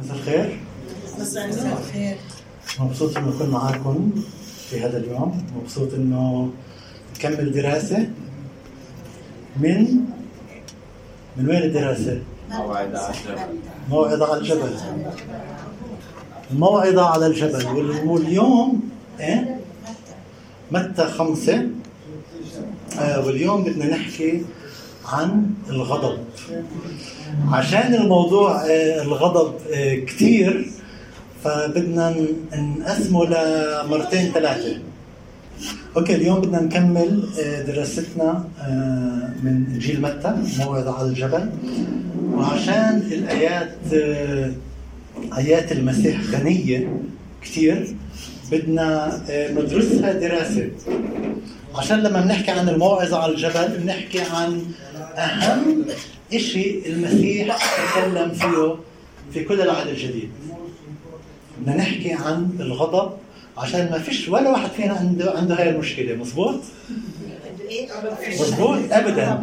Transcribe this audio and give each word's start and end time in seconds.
مساء 0.00 0.16
الخير. 0.16 0.58
مساء 1.20 1.48
الخير. 1.78 2.16
مبسوط 2.80 3.16
إنه 3.16 3.28
أكون 3.36 3.50
معاكم 3.50 4.10
في 4.70 4.80
هذا 4.80 4.98
اليوم. 4.98 5.46
مبسوط 5.62 5.94
إنه 5.94 6.50
نكمل 7.16 7.52
دراسة. 7.52 8.08
من 9.56 9.96
من 11.36 11.48
وين 11.48 11.62
الدراسة؟ 11.62 12.22
موعظة 12.50 12.98
على 12.98 13.10
الجبل. 13.10 13.38
موعظة 13.90 14.32
على 14.32 14.40
الجبل. 14.40 14.76
الموعظة 16.50 17.06
على 17.06 17.26
الجبل. 17.26 17.66
وال- 17.66 18.08
واليوم 18.08 18.80
إيه؟ 19.20 19.56
متى 20.72 21.04
خمسة؟ 21.04 21.66
آه 22.98 23.26
واليوم 23.26 23.64
بدنا 23.64 23.86
نحكي 23.86 24.42
عن 25.12 25.46
الغضب. 25.70 26.18
عشان 27.48 27.94
الموضوع 27.94 28.64
آه 28.64 29.02
الغضب 29.02 29.54
آه 29.74 29.94
كتير 29.94 30.70
فبدنا 31.44 32.14
نقسمه 32.54 33.24
لمرتين 33.24 34.32
ثلاثة 34.32 34.78
أوكي 35.96 36.14
اليوم 36.14 36.40
بدنا 36.40 36.62
نكمل 36.62 37.28
آه، 37.40 37.62
دراستنا 37.62 38.44
من 39.42 39.64
إنجيل 39.74 40.00
متى 40.02 40.34
موعظة 40.58 40.98
على 40.98 41.08
الجبل. 41.08 41.50
وعشان 42.32 42.96
الآيات 43.12 43.76
آيات 45.38 45.72
المسيح 45.72 46.20
غنية 46.32 47.00
كثير 47.42 47.96
بدنا 48.52 49.20
ندرسها 49.30 50.12
دراسة. 50.12 50.68
عشان 51.74 51.98
لما 52.02 52.20
بنحكي 52.20 52.50
عن 52.50 52.68
الموعظة 52.68 53.18
على 53.22 53.32
الجبل 53.32 53.68
بنحكي 53.78 54.20
عن 54.20 54.62
أهم 55.16 55.84
إشي 56.34 56.86
المسيح 56.86 57.56
تكلم 57.94 58.30
فيه 58.32 58.74
في 59.34 59.44
كل 59.44 59.60
العهد 59.60 59.86
الجديد. 59.88 60.30
بدنا 61.58 61.76
نحكي 61.76 62.12
عن 62.12 62.50
الغضب 62.60 63.12
عشان 63.58 63.88
ما 63.90 63.98
فيش 63.98 64.28
ولا 64.28 64.50
واحد 64.50 64.70
فينا 64.70 64.94
عنده 64.94 65.34
عنده 65.36 65.54
هاي 65.54 65.68
المشكلة 65.70 66.16
مزبوط؟ 66.16 66.60
مزبوط 68.40 68.78
ابدا. 68.90 69.42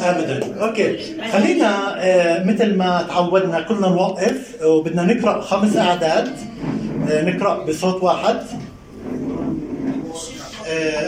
ابدا. 0.00 0.54
أوكي. 0.64 0.98
خلينا 1.32 1.94
آه، 2.04 2.44
مثل 2.44 2.74
ما 2.76 3.02
تعودنا 3.08 3.60
كلنا 3.60 3.88
نوقف 3.88 4.56
وبدنا 4.64 5.02
نقرأ 5.14 5.40
خمس 5.40 5.76
أعداد. 5.76 6.36
آه، 7.10 7.30
نقرأ 7.30 7.64
بصوت 7.64 8.02
واحد. 8.02 8.36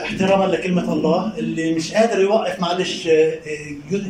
احتراما 0.04 0.44
لكلمة 0.44 0.92
الله 0.92 1.32
اللي 1.38 1.74
مش 1.74 1.94
قادر 1.94 2.20
يوقف 2.20 2.60
معلش 2.60 3.06
آه، 3.06 3.32
آه، 3.92 4.00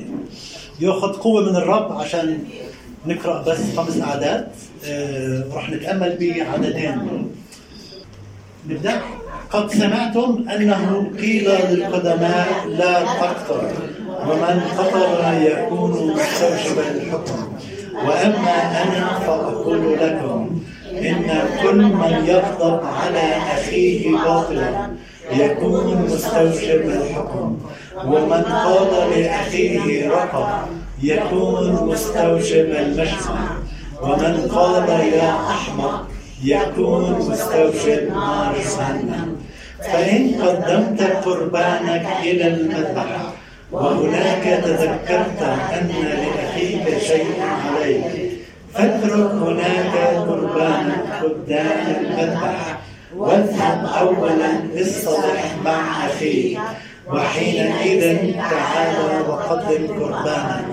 ياخذ 0.80 1.12
قوة 1.12 1.50
من 1.50 1.56
الرب 1.56 1.92
عشان 1.92 2.38
نقرأ 3.06 3.42
بس 3.42 3.58
خمس 3.76 4.00
أعداد 4.00 4.48
آه، 4.84 5.44
ورح 5.52 5.70
نتأمل 5.70 6.34
بعددين. 6.38 7.28
نبدأ. 8.68 9.00
قد 9.50 9.70
سمعتم 9.72 10.44
أنه 10.54 11.10
قيل 11.20 11.50
للقدماء 11.70 12.66
لا 12.68 13.02
تقتل 13.02 13.68
ومن 14.28 14.60
قتل 14.78 15.42
يكون 15.46 15.90
مستوجبا 15.90 16.90
الحكم. 16.90 17.52
وأما 17.94 18.82
أنا 18.82 19.18
فأقول 19.18 19.94
لكم 20.00 20.60
إن 20.92 21.42
كل 21.62 21.82
من 21.82 22.24
يغضب 22.26 22.80
على 22.84 23.36
أخيه 23.36 24.10
باطلا 24.12 24.90
يكون 25.40 26.06
مستوجب 26.10 26.82
الحكم. 26.88 27.58
ومن 28.06 28.42
قال 28.42 29.10
لأخيه 29.10 30.08
رقب 30.08 30.48
يكون 31.02 31.88
مستوجب 31.88 32.68
المجمع 32.70 33.56
ومن 34.02 34.48
قال 34.54 34.88
يا 34.88 35.30
أحمق 35.50 36.06
يكون 36.44 37.12
مستوجب 37.12 38.10
نار 38.14 38.54
جهنم. 38.78 39.36
فإن 39.80 40.34
قدمت 40.42 41.02
قربانك 41.24 42.06
إلى 42.22 42.46
المذبح 42.46 43.20
وهناك 43.72 44.44
تذكرت 44.64 45.42
أن 45.72 45.88
لأخيك 46.02 46.98
شيء 46.98 47.42
عليك 47.64 48.32
فاترك 48.74 49.30
هناك 49.30 49.94
قربانك 50.28 51.04
قدام 51.22 51.96
المذبح. 52.00 52.78
واذهب 53.16 53.86
أولا 54.00 54.50
اصطلح 54.82 55.54
مع 55.64 56.06
أخيك 56.06 56.58
وحينئذ 57.12 58.32
تعال 58.50 58.96
وقدم 59.28 59.86
قربانك 60.00 60.64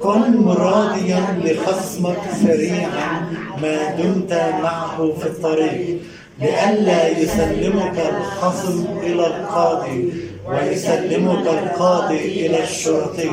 كن 0.00 0.48
راضيا 0.48 1.40
لخصمك 1.44 2.18
سريعا 2.42 3.26
ما 3.62 3.90
دمت 3.90 4.32
معه 4.62 5.12
في 5.20 5.26
الطريق 5.26 5.98
لئلا 6.40 7.08
يسلمك 7.08 7.98
الخصم 8.16 8.84
إلى 9.02 9.26
القاضي 9.26 10.12
ويسلمك 10.48 11.46
القاضي 11.46 12.46
إلى 12.46 12.62
الشرطي 12.62 13.30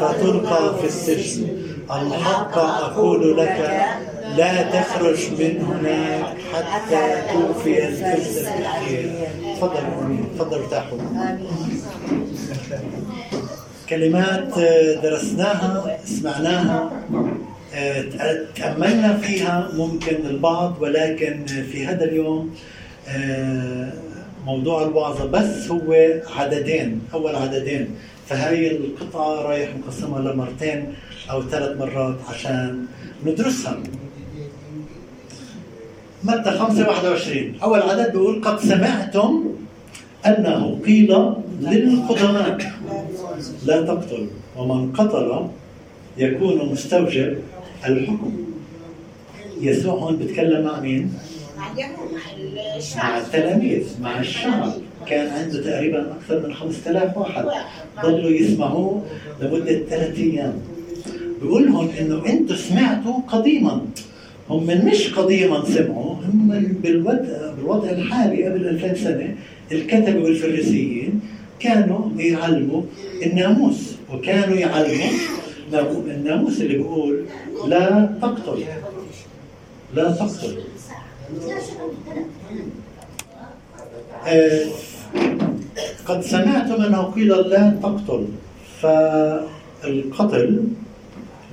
فتلقى 0.00 0.74
في 0.80 0.86
السجن. 0.86 1.46
الحق 1.90 2.58
أقول 2.58 3.36
لك 3.36 3.80
لا 4.36 4.62
تخرج 4.62 5.30
من 5.38 5.60
هناك 5.62 6.36
حتى 6.52 7.22
توفي 7.32 7.88
الفلس 7.88 8.38
الأخير. 8.38 9.12
تفضل 9.56 9.80
أمين 10.02 10.24
تفضل 10.38 10.58
ارتاحوا 10.58 10.98
كلمات 13.88 14.58
آه، 14.58 14.94
درسناها 15.02 15.98
سمعناها 16.04 16.90
آه، 17.74 18.04
تأملنا 18.56 19.16
فيها 19.16 19.68
ممكن 19.74 20.16
البعض 20.26 20.82
ولكن 20.82 21.46
في 21.46 21.86
هذا 21.86 22.04
اليوم 22.04 22.54
آه، 23.08 23.92
موضوع 24.46 24.82
الوعظة 24.82 25.26
بس 25.26 25.70
هو 25.70 25.94
عددين 26.36 27.00
أول 27.14 27.36
عددين. 27.36 27.90
فهي 28.28 28.70
القطعة 28.70 29.42
رايح 29.42 29.70
مقسمها 29.76 30.20
لمرتين 30.20 30.94
أو 31.30 31.42
ثلاث 31.42 31.78
مرات 31.78 32.16
عشان 32.28 32.86
ندرسها. 33.26 33.78
متى 36.28 36.50
5 36.50 36.88
21 36.88 37.54
أول 37.62 37.82
عدد 37.82 38.12
بيقول 38.12 38.44
قد 38.44 38.60
سمعتم 38.60 39.44
أنه 40.26 40.78
قيل 40.86 41.32
للقدماء. 41.60 42.72
لا 43.66 43.82
تقتل 43.82 44.28
ومن 44.56 44.92
قتل 44.92 45.46
يكون 46.18 46.68
مستوجب 46.72 47.38
الحكم. 47.86 48.32
يسوع 49.60 49.94
هون 49.94 50.16
بيتكلم 50.16 50.64
مع 50.64 50.80
مين؟ 50.80 51.14
مع 52.96 53.18
التلاميذ 53.18 53.84
مع 54.02 54.20
الشعب. 54.20 54.72
كان 55.06 55.28
عنده 55.28 55.62
تقريبا 55.62 56.12
أكثر 56.12 56.46
من 56.46 56.54
5000 56.54 57.16
واحد. 57.16 57.44
ضلوا 58.02 58.30
يسمعوه 58.30 59.02
لمدة 59.40 59.78
ثلاثة 59.90 60.22
أيام 60.22 60.54
بيقول 61.42 61.66
لهم 61.66 61.88
إنه 62.00 62.26
أنتم 62.26 62.56
سمعتوا 62.56 63.18
قديما. 63.28 63.80
هم 64.50 64.66
من 64.66 64.84
مش 64.84 65.14
قديما 65.14 65.64
سمعوا. 65.64 66.07
هم 66.32 66.72
بالوضع, 66.82 67.52
بالوضع 67.56 67.90
الحالي 67.90 68.44
قبل 68.44 68.68
2000 68.68 68.94
سنة 68.94 69.34
الكتبة 69.72 70.20
والفريسيين 70.24 71.20
كانوا 71.60 72.10
يعلموا 72.16 72.82
الناموس 73.26 73.94
وكانوا 74.14 74.56
يعلموا 74.56 75.06
نامو- 75.72 76.10
الناموس 76.10 76.60
اللي 76.60 76.76
بيقول 76.78 77.24
لا 77.68 78.10
تقتل. 78.22 78.64
لا 79.94 80.10
تقتل. 80.12 80.56
آه، 84.26 84.60
قد 86.06 86.20
سمعتم 86.22 86.82
أنه 86.82 87.02
قيل 87.02 87.28
لا 87.28 87.70
تقتل 87.82 88.26
فالقتل 88.80 90.62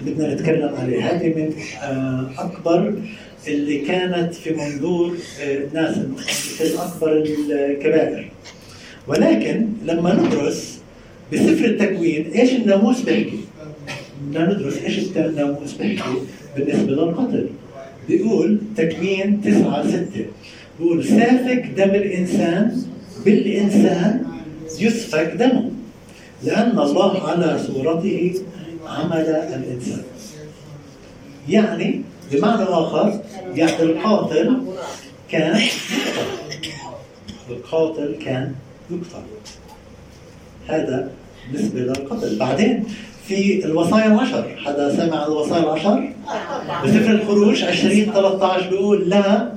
بدنا 0.05 0.33
نتكلم 0.33 0.75
عليه 0.75 1.03
هذه 1.11 1.27
من 1.27 1.53
آه، 1.83 2.29
أكبر 2.37 2.93
اللي 3.47 3.77
كانت 3.77 4.33
في 4.33 4.53
منظور 4.53 5.17
آه، 5.41 5.57
الناس 5.57 5.97
مثل 5.97 6.77
أكبر 6.77 7.23
الكبائر. 7.49 8.31
ولكن 9.07 9.67
لما 9.85 10.13
ندرس 10.13 10.79
بسفر 11.33 11.65
التكوين 11.65 12.31
إيش 12.31 12.53
الناموس 12.53 13.01
بيحكي؟ 13.01 13.39
بدنا 14.27 14.53
ندرس 14.53 14.77
إيش 14.77 14.99
الناموس 15.17 15.73
بيحكي 15.73 16.09
بالنسبة 16.57 16.91
للقتل. 16.91 17.49
بيقول 18.07 18.59
تكوين 18.77 19.41
تسعة 19.41 19.87
ستة. 19.87 20.25
بيقول 20.79 21.05
سافك 21.05 21.65
دم 21.77 21.89
الإنسان 21.89 22.81
بالإنسان 23.25 24.23
يسفك 24.79 25.33
دمه 25.39 25.71
لأن 26.43 26.79
الله 26.79 27.27
على 27.27 27.59
صورته 27.67 28.33
عمل 28.87 29.25
الإنسان. 29.53 30.03
يعني 31.49 32.01
بمعنى 32.31 32.63
آخر 32.63 33.19
يعني 33.53 33.81
القاتل 33.83 34.61
كان 35.31 35.61
القاتل 37.49 38.15
كان 38.25 38.55
يقتل. 38.91 39.25
هذا 40.67 41.11
بالنسبة 41.51 41.79
للقتل. 41.79 42.39
بعدين 42.39 42.83
في 43.27 43.65
الوصايا 43.65 44.05
العشر. 44.05 44.55
حدا 44.65 44.95
سمع 44.97 45.25
الوصايا 45.25 45.63
العشر؟ 45.63 46.09
بسفر 46.83 47.11
الخروج 47.11 47.63
20 47.63 48.05
13 48.05 48.69
بيقول 48.69 49.09
لا. 49.09 49.51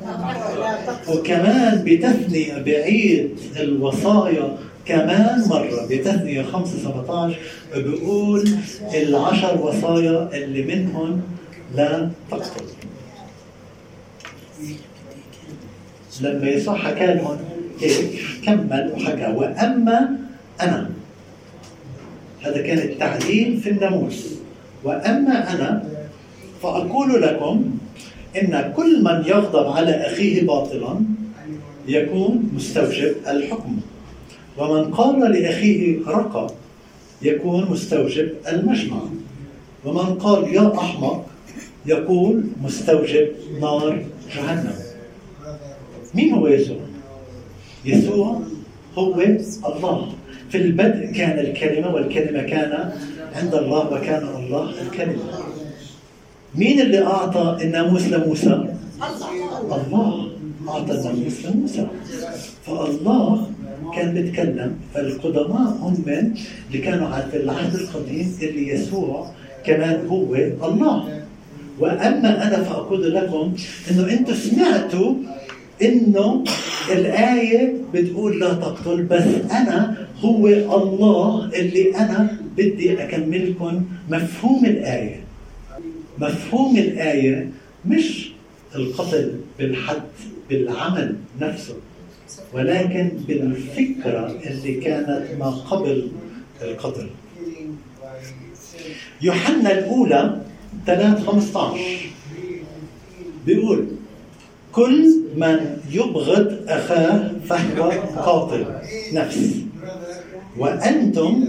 وكمان 1.09 1.83
بتثنية 1.87 2.59
بعيد 2.59 3.39
الوصايا 3.57 4.57
كمان 4.87 5.45
مرة. 5.49 5.87
بتثنية 5.91 6.43
5 6.43 6.79
17 6.79 7.39
بيقول 7.77 8.49
العشر 8.95 9.61
وصايا 9.61 10.29
اللي 10.35 10.63
منهم 10.63 11.23
لا 11.75 12.11
تقتل. 12.31 12.65
لما 16.21 16.47
لهم 17.07 17.39
هيك 17.81 18.21
كمل 18.45 18.93
وحكى 18.95 19.33
وأما 19.37 20.19
أنا. 20.61 20.91
هذا 22.43 22.63
كان 22.63 22.79
التعليم 22.79 23.61
في 23.61 23.71
الناموس. 23.71 24.35
وأما 24.85 25.53
أنا 25.55 25.85
فأقول 26.63 27.23
لكم 27.23 27.79
إن 28.43 28.73
كل 28.77 29.05
من 29.05 29.23
يغضب 29.27 29.67
على 29.67 29.91
أخيه 29.91 30.47
باطلا 30.47 31.01
يكون 31.89 32.51
مستوجب 32.55 33.15
الحكم. 33.29 33.81
ومن 34.59 34.85
قال 34.85 35.33
لأخيه 35.33 36.07
رقى 36.07 36.47
يكون 37.23 37.71
مستوجب 37.71 38.29
المجمع. 38.49 39.01
ومن 39.85 40.15
قال 40.15 40.55
يا 40.55 40.79
أحمق 40.79 41.27
يقول 41.87 42.45
مستوجب 42.63 43.29
نار 43.61 44.05
جهنم. 44.37 44.75
مين 46.15 46.35
هو 46.35 46.47
يسوع؟ 46.47 46.81
يسوع 47.85 48.41
هو 48.99 49.21
الله. 49.67 50.09
في 50.51 50.59
البدء 50.59 51.13
كان 51.13 51.39
الكلمة 51.39 51.95
والكلمة 51.95 52.43
كان 52.43 52.93
عند 53.35 53.55
الله 53.55 53.93
وكان 53.93 54.29
الله 54.37 54.71
الكلمة. 54.83 55.23
مين 56.55 56.81
اللي 56.81 57.05
أعطى 57.05 57.59
الناموس 57.63 58.09
لموسى؟ 58.09 58.65
الله. 59.63 60.29
أعطى 60.69 60.93
الناموس 60.93 61.47
لموسى 61.47 61.87
فالله 62.67 63.51
كان 63.95 64.15
بيتكلم. 64.15 64.77
فالقدماء 64.95 65.79
هم 65.81 66.05
اللي 66.69 66.79
كانوا 66.79 67.21
في 67.21 67.37
العهد 67.37 67.75
القديم 67.75 68.39
اللي 68.43 68.69
يسوع 68.69 69.31
كمان 69.65 70.07
هو 70.07 70.35
الله. 70.35 71.18
وأما 71.81 72.47
أنا 72.49 72.63
فأقول 72.63 73.15
لكم 73.15 73.55
إنه 73.91 74.11
أنتم 74.13 74.35
سمعتوا 74.35 75.15
إنه 75.83 76.45
الآية 76.93 77.75
بتقول 77.95 78.41
لا 78.41 78.55
تقتل 78.55 79.03
بس 79.03 79.23
أنا 79.51 80.07
هو 80.21 80.47
الله 80.49 81.45
اللي 81.55 81.97
أنا 81.97 82.37
بدي 82.57 83.03
أكملكم 83.03 83.85
مفهوم 84.11 84.65
الآية. 84.65 85.21
مفهوم 86.19 86.77
الآية 86.77 87.51
مش 87.87 88.31
القتل 88.75 89.33
بالحد 89.59 90.03
بالعمل 90.51 91.17
نفسه 91.41 91.75
ولكن 92.55 93.11
بالفكرة 93.29 94.35
اللي 94.47 94.75
كانت 94.75 95.23
ما 95.39 95.51
قبل 95.51 96.09
القتل. 96.63 97.07
يوحنا 99.23 99.73
الأولى 99.79 100.41
3 100.87 101.25
15 101.25 101.79
بيقول 103.47 103.87
كل 104.73 105.15
من 105.37 105.77
يبغض 105.91 106.59
أخاه 106.69 107.31
فهو 107.49 107.91
قاتل 108.17 108.65
نفس 109.13 109.51
وأنتم 110.59 111.45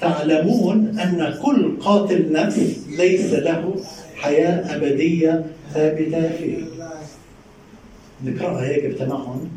تعلمون 0.00 0.98
أن 0.98 1.34
كل 1.42 1.76
قاتل 1.80 2.32
نفس 2.32 2.78
ليس 2.98 3.32
له 3.32 3.74
حياة 4.16 4.76
أبدية 4.76 5.44
ثابتة 5.74 6.28
فيه. 6.28 6.58
نقراها 8.24 8.66
هيك 8.66 8.84
بتمعن 8.84 9.48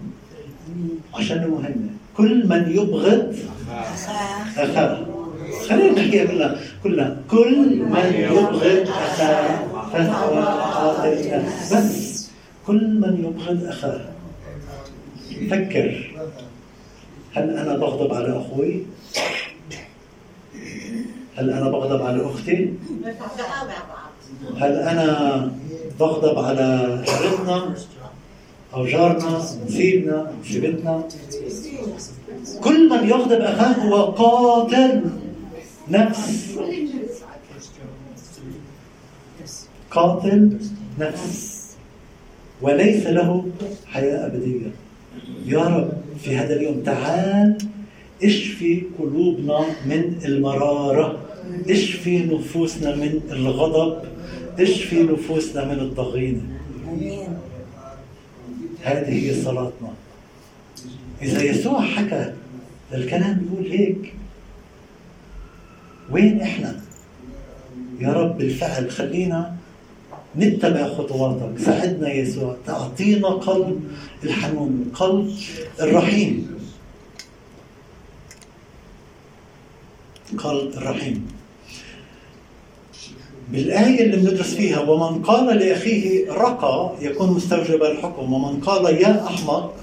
عشان 1.13 1.47
مهمه 1.47 1.89
كل 2.17 2.47
من 2.47 2.71
يبغض 2.71 3.35
أخاه. 4.57 5.05
خلينا 5.69 5.91
نحكيها 6.01 6.25
كلها 6.25 6.59
كلها 6.83 7.17
كل 7.31 7.79
من 7.79 8.13
يبغض 8.13 8.87
أخاه 8.87 9.59
فهو 9.93 10.39
قاتل 10.41 11.43
بس 11.71 12.29
كل 12.67 12.99
من 12.99 13.13
يبغض 13.25 13.63
أخاه. 13.67 14.01
فكر. 15.49 16.11
هل 17.33 17.57
أنا 17.57 17.77
بغضب 17.77 18.13
على 18.13 18.37
أخوي؟ 18.41 18.83
هل 21.35 21.49
أنا 21.49 21.69
بغضب 21.69 22.01
على 22.01 22.25
أختي؟ 22.25 22.73
هل 24.57 24.73
أنا 24.75 25.51
بغضب 25.99 26.39
على 26.39 27.01
جارتنا 27.07 27.73
أو 28.73 28.85
جارنا 28.85 29.41
نسيبنا 29.67 30.31
نسيبتنا؟ 30.41 31.03
كل 32.63 32.89
من 32.89 33.09
يغضب 33.09 33.41
أخاه 33.41 33.73
هو 33.73 33.95
قاتل. 34.05 35.01
نفس. 35.91 36.57
قاتل 39.91 40.57
نفس. 40.99 41.61
وليس 42.61 43.07
له 43.07 43.45
حياة 43.85 44.25
أبدية. 44.25 44.71
يا 45.45 45.59
رب 45.59 45.91
في 46.23 46.35
هذا 46.35 46.55
اليوم 46.55 46.81
تعال 46.83 47.57
اشفي 48.23 48.83
قلوبنا 48.99 49.65
من 49.85 50.19
المرارة. 50.25 51.19
اشفي 51.69 52.19
نفوسنا 52.19 52.95
من 52.95 53.21
الغضب. 53.31 54.03
اشفي 54.59 55.03
نفوسنا 55.03 55.65
من 55.65 55.79
الضغينة. 55.79 56.41
هذه 58.83 59.29
هي 59.29 59.43
صلاتنا. 59.43 59.93
إذا 61.21 61.43
يسوع 61.43 61.81
حكى 61.81 62.33
الكلام 62.93 63.33
بيقول 63.39 63.71
هيك. 63.71 64.13
وين 66.09 66.41
إحنا؟ 66.41 66.81
يا 67.99 68.13
رب 68.13 68.37
بالفعل 68.37 68.91
خلينا 68.91 69.55
نتبع 70.37 70.87
خطواتك. 70.87 71.59
ساعدنا 71.59 72.13
يسوع 72.13 72.55
تعطينا 72.65 73.27
قلب 73.27 73.83
الحنون 74.23 74.91
قلب 74.93 75.33
الرحيم. 75.79 76.59
قلب 80.37 80.73
الرحيم. 80.77 81.27
بالآية 83.51 84.03
اللي 84.03 84.17
بندرس 84.17 84.53
فيها 84.55 84.79
ومن 84.79 85.23
قال 85.23 85.57
لأخيه 85.57 86.31
رقى 86.31 86.93
يكون 87.01 87.31
مستوجب 87.31 87.83
الحكم. 87.83 88.33
ومن 88.33 88.59
قال 88.59 88.95
يا 88.95 89.27
أحمق 89.27 89.73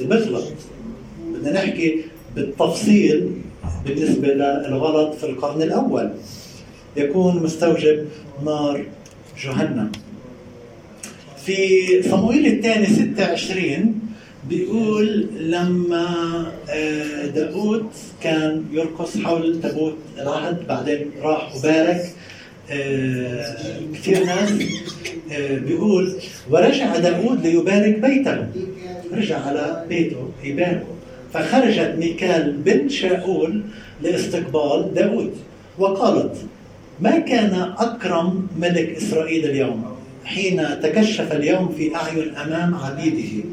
بغلط 0.00 0.52
بدنا 1.32 1.64
نحكي 1.64 2.04
بالتفصيل. 2.34 3.32
بالنسبة 3.86 4.28
للغلط 4.28 5.14
في 5.14 5.24
القرن 5.26 5.62
الأول. 5.62 6.10
يكون 6.96 7.42
مستوجب 7.42 8.06
نار 8.44 8.84
جهنم. 9.44 9.92
في 11.44 11.56
صموئيل 12.02 12.46
الثاني 12.46 12.86
26 12.86 14.00
بيقول 14.48 15.26
لما 15.40 16.06
آه، 16.70 17.26
داود 17.26 17.86
كان 18.22 18.64
يرقص 18.72 19.16
حول 19.18 19.60
تابوت 19.60 19.94
العهد 20.18 20.66
بعدين 20.66 21.10
راح 21.22 21.56
وبارك 21.56 22.02
آه، 22.70 23.56
كثير 23.94 24.24
ناس 24.24 24.52
آه، 25.32 25.58
بيقول 25.58 26.14
ورجع 26.50 26.96
داود 26.96 27.46
ليبارك 27.46 27.98
بيته. 27.98 28.46
رجع 29.12 29.38
على 29.38 29.84
بيته 29.88 30.30
يباركه. 30.44 30.95
فخرجت 31.32 31.94
ميكال 31.98 32.52
بنت 32.52 32.90
شاؤول 32.90 33.62
لاستقبال 34.02 34.94
داود 34.94 35.34
وقالت 35.78 36.36
ما 37.00 37.18
كان 37.18 37.74
أكرم 37.78 38.46
ملك 38.58 38.96
إسرائيل 38.96 39.44
اليوم 39.44 39.96
حين 40.24 40.80
تكشف 40.82 41.32
اليوم 41.32 41.68
في 41.78 41.96
أعين 41.96 42.36
أمام 42.36 42.74
عبيده؟ 42.74 43.44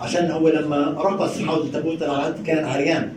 عشان 0.00 0.30
هو 0.30 0.48
لما 0.48 0.94
رقص 0.98 1.38
حول 1.38 1.72
تابوت 1.72 2.02
العهد 2.02 2.46
كان 2.46 2.64
عريان. 2.64 3.12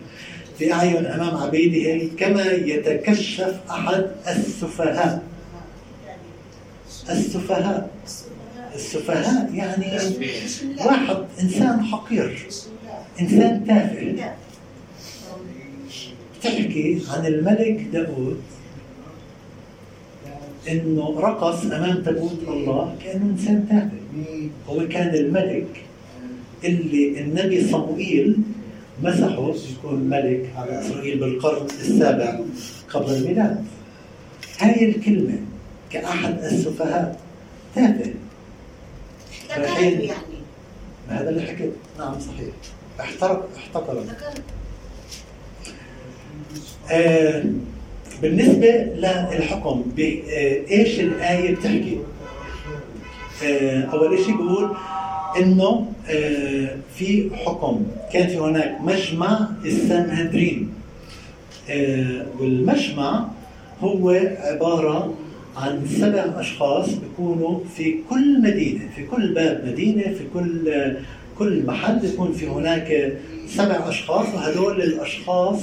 في 0.59 0.73
أعين 0.73 1.05
أمام 1.05 1.37
عبيده 1.37 2.07
كما 2.19 2.45
يتكشف 2.51 3.53
أحد 3.69 4.05
السفهاء. 4.27 5.23
السفهاء. 7.09 7.89
السفهاء 8.75 9.51
يعني 9.53 9.97
واحد 10.85 11.17
إنسان 11.41 11.83
حقير 11.85 12.45
إنسان 13.21 13.65
تافه. 13.67 14.33
بتحكي 16.39 17.01
عن 17.09 17.25
الملك 17.25 17.87
داود 17.93 18.41
إنه 20.71 21.19
رقص 21.19 21.65
أمام 21.65 22.03
تابوت 22.03 22.39
الله 22.47 22.95
كأنه 23.03 23.25
إنسان 23.25 23.67
تافه. 23.69 24.49
هو 24.69 24.87
كان 24.87 25.15
الملك 25.15 25.67
اللي 26.63 27.19
النبي 27.21 27.67
صموئيل 27.67 28.35
مسحه 29.03 29.53
يكون 29.71 29.99
ملك 29.99 30.49
على 30.57 30.79
إسرائيل 30.79 31.19
بالقرن 31.19 31.65
السابع 31.65 32.39
قبل 32.89 33.13
الميلاد. 33.13 33.65
هاي 34.59 34.89
الكلمة 34.89 35.39
كأحد 35.91 36.43
السفهاء. 36.43 37.19
تافه. 37.75 38.13
ذكرت 39.49 39.57
الحين- 39.69 40.01
يعني. 40.01 40.35
هذا 41.09 41.29
اللي 41.29 41.41
حكيت. 41.41 41.71
نعم 41.99 42.19
صحيح. 42.19 42.53
احترق 42.99 43.49
احتقر 43.57 44.03
آه 46.91 47.43
بالنسبة 48.21 48.67
للحكم 48.95 49.83
آه 49.99 50.61
إيش 50.71 50.99
الآية 50.99 51.55
بتحكي؟ 51.55 51.99
آه 53.45 53.83
أول 53.83 54.17
شيء 54.19 54.37
بيقول 54.37 54.75
إنه 55.37 55.91
آه 56.09 56.77
في 56.95 57.31
حكم. 57.45 57.85
كان 58.13 58.27
في 58.27 58.37
هناك 58.37 58.81
مجمع 58.81 59.49
السنهدرين 59.65 60.73
آه 61.69 62.25
والمجمع 62.39 63.25
هو 63.81 64.09
عبارة 64.39 65.13
عن 65.57 65.87
سبع 65.87 66.25
أشخاص 66.39 66.89
بيكونوا 66.93 67.59
في 67.75 67.95
كل 68.09 68.41
مدينة 68.41 68.89
في 68.95 69.03
كل 69.05 69.33
باب 69.33 69.65
مدينة 69.67 70.03
في 70.03 70.23
كل 70.33 70.73
كل 71.39 71.65
محل 71.65 71.99
بيكون 71.99 72.31
في 72.33 72.47
هناك 72.47 73.17
سبع 73.47 73.89
أشخاص 73.89 74.27
وهدول 74.35 74.81
الأشخاص 74.81 75.59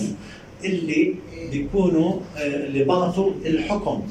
اللي 0.64 1.14
بيكونوا 1.52 2.12
آه، 2.36 2.66
اللي 2.66 2.84
بعطوا 2.84 3.30
الحكم. 3.46 4.02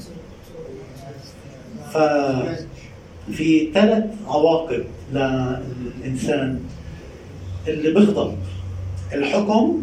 ففي 1.93 3.71
ثلاث 3.73 4.03
عواقب 4.27 4.83
للإنسان 5.13 6.59
اللي 7.67 7.91
بيغضب 7.91 8.35
الحكم 9.13 9.81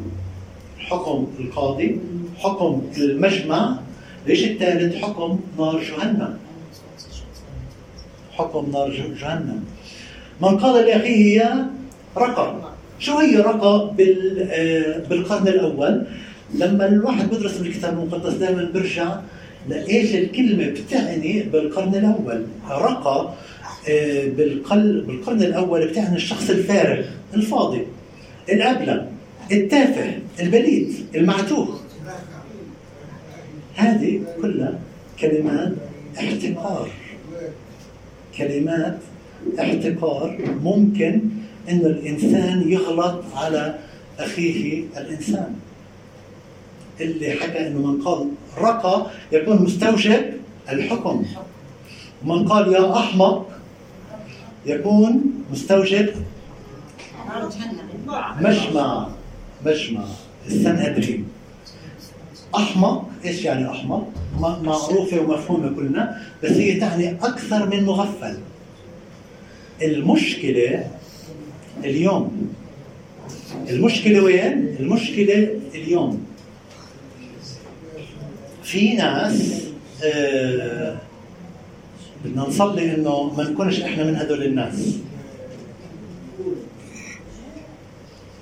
حكم 0.79 1.27
القاضي 1.41 1.99
حكم 2.39 2.83
المجمع 2.99 3.79
ليش 4.29 4.45
الثالث 4.45 4.97
حكم 4.97 5.41
نار 5.59 5.81
جهنم. 5.83 6.39
حكم 8.33 8.71
نار 8.73 8.91
جهنم. 9.21 9.65
من 10.43 10.59
قال 10.59 10.87
لأخيه 10.87 11.37
يا 11.41 11.71
رقى 12.17 12.57
شو 12.99 13.19
هي 13.19 13.37
رقى 13.37 13.91
آه، 14.51 14.99
بالقرن 15.09 15.49
الأول؟ 15.49 16.07
لما 16.55 16.87
الواحد 16.87 17.31
بيدرس 17.31 17.57
بالكتاب 17.59 17.93
المقدس 17.99 18.33
دائما 18.35 18.65
بيرجع 18.75 19.17
لإيش 19.69 20.15
الكلمة 20.15 20.67
بتعني 20.67 21.43
بالقرن 21.43 21.95
الأول. 21.95 22.47
رقى 22.71 23.35
آه، 23.89 24.29
بالقل 24.29 25.01
بالقرن 25.01 25.43
الأول 25.43 25.87
بتعني 25.89 26.17
الشخص 26.17 26.51
الفارغ 26.51 27.05
الفاضي 27.35 27.87
الأبلة 28.49 29.07
التافه 29.53 30.19
البليد 30.41 30.95
المعتوه. 31.15 31.81
هذه 33.79 34.21
كلها 34.43 34.79
كلمات 35.21 35.73
احتقار. 36.19 36.89
كلمات 38.39 38.99
احتقار 39.61 40.39
ممكن 40.63 41.21
انه 41.69 41.87
الإنسان 41.87 42.73
يغلط 42.73 43.25
على 43.35 43.79
أخيه 44.19 44.85
الإنسان. 44.97 45.55
اللي 47.01 47.31
حكى 47.31 47.67
إنه 47.67 47.79
من 47.87 48.03
قال 48.03 48.29
رقى 48.59 49.07
يكون 49.33 49.63
مستوجب 49.63 50.23
الحكم. 50.69 51.25
ومن 52.25 52.49
قال 52.49 52.73
يا 52.73 52.99
أحمق 52.99 53.49
يكون 54.67 55.23
مستوجب 55.53 56.09
مجمع 58.41 59.09
مجمع 59.67 60.05
السنهدرين 60.47 61.29
احمق 62.55 63.09
إيش 63.25 63.45
يعني 63.45 63.71
احمق؟ 63.71 64.09
معروفة 64.41 65.21
ومفهومة 65.21 65.69
كلنا 65.69 66.23
بس 66.45 66.51
هي 66.51 66.81
تعني 66.81 67.13
أكثر 67.13 67.67
من 67.71 67.85
مغفل. 67.85 68.39
المشكلة 69.83 70.91
اليوم. 71.85 72.53
المشكلة 73.71 74.23
وين؟ 74.23 74.77
المشكلة 74.81 75.61
اليوم. 75.75 76.27
في 78.63 78.95
ناس 78.95 79.65
آه 80.05 80.97
بدنا 82.25 82.43
نصلي 82.43 82.95
إنه 82.95 83.23
ما 83.37 83.51
نكونش 83.51 83.81
إحنا 83.81 84.05
من 84.05 84.17
هدول 84.17 84.43
الناس. 84.43 84.97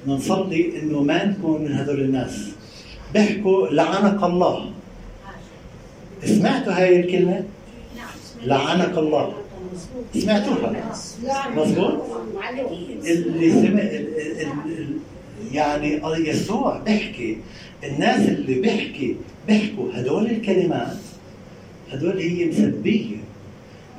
بدنا 0.02 0.16
نصلي 0.16 0.82
إنه 0.82 1.02
ما 1.02 1.24
نكون 1.24 1.64
من 1.64 1.72
هدول 1.72 2.00
الناس. 2.00 2.55
بيحكوا 3.12 3.68
لعنك 3.68 4.22
الله. 4.22 4.70
سمعتوا 6.24 6.72
هاي 6.72 7.00
الكلمة؟ 7.00 7.44
لعنك 8.44 8.98
الله. 8.98 9.32
سمعتوها؟ 10.14 10.94
مظبوط؟ 11.56 12.02
اللي 13.06 13.50
سمع 13.50 13.82
يعني 15.52 16.00
يسوع 16.28 16.78
بيحكي 16.78 17.38
الناس 17.84 18.28
اللي 18.28 18.54
بيحكي 18.54 19.16
بيحكوا. 19.46 19.88
هدول 19.94 20.26
الكلمات 20.26 20.96
هدول 21.92 22.18
هي 22.18 22.46
مسبية. 22.46 23.16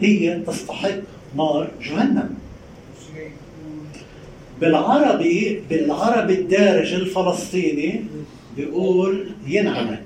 هي 0.01 0.39
تستحق 0.39 0.99
نار 1.35 1.71
جهنم. 1.81 2.29
بالعربي 4.61 5.63
بالعربي 5.69 6.33
الدارج 6.33 6.93
الفلسطيني 6.93 8.03
بيقول 8.57 9.27
ينعنك 9.47 10.03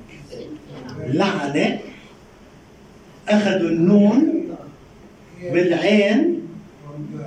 لعنة 1.07 1.79
أخذوا 3.29 3.69
النون 3.69 4.47
بالعين 5.53 6.41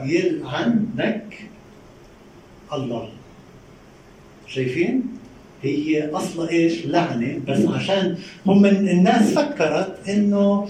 يلعنك. 0.04 1.40
الله. 2.72 3.08
شايفين؟ 4.48 5.02
هي 5.62 6.10
أصلا 6.10 6.50
إيش؟ 6.50 6.86
لعنة. 6.86 7.40
بس 7.48 7.66
عشان 7.66 8.18
هم 8.46 8.64
الناس 8.66 9.32
فكرت 9.32 10.08
إنه 10.08 10.68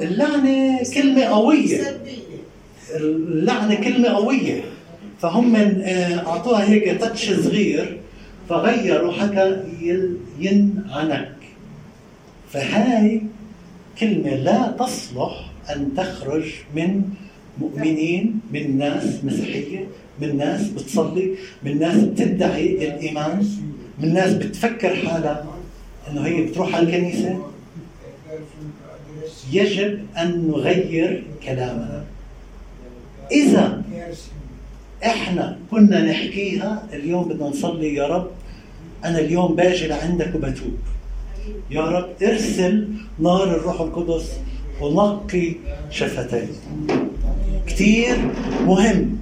اللعنة 0.00 0.82
كلمة 0.94 1.22
قوية. 1.22 2.00
اللعنة 2.94 3.74
كلمة 3.74 4.08
قوية. 4.08 4.62
فهم 5.20 5.56
آه، 5.56 6.26
أعطوها 6.26 6.68
هيك 6.68 7.00
تاتش 7.00 7.32
صغير. 7.32 8.00
فغيروا 8.48 9.12
حكى 9.12 9.56
ينعنك 10.38 11.34
فهاي 12.50 13.22
كلمة 13.98 14.34
لا 14.34 14.74
تصلح 14.78 15.50
أن 15.70 15.94
تخرج 15.96 16.44
من 16.74 17.02
مؤمنين 17.58 18.40
من 18.52 18.78
ناس 18.78 19.24
مسيحية 19.24 19.86
من 20.20 20.36
ناس 20.36 20.68
بتصلي 20.68 21.34
من 21.62 21.78
ناس 21.78 21.96
بتدعي 21.96 22.88
الإيمان 22.88 23.48
من 23.98 24.14
ناس 24.14 24.34
بتفكر 24.34 24.96
حالها. 24.96 25.46
إنه 26.10 26.26
هي 26.26 26.42
بتروح 26.42 26.74
على 26.74 26.86
الكنيسة. 26.86 27.46
يجب 29.52 30.06
أن 30.18 30.48
نغير 30.48 31.24
كلامنا. 31.44 32.04
إذا 33.32 33.82
إحنا 35.04 35.58
كنا 35.70 36.10
نحكيها 36.10 36.86
اليوم 36.92 37.28
بدنا 37.28 37.48
نصلي 37.48 37.94
يا 37.94 38.06
رب 38.06 38.30
أنا 39.04 39.18
اليوم 39.18 39.56
باجي 39.56 39.86
لعندك 39.86 40.34
وبتوب. 40.34 40.78
يا 41.70 41.80
رب 41.82 42.08
ارسل 42.22 42.88
نار 43.18 43.44
الروح 43.44 43.80
القدس 43.80 44.32
ونقي 44.80 45.52
شفتي 45.90 46.46
كثير 47.66 48.16
مهم 48.66 49.18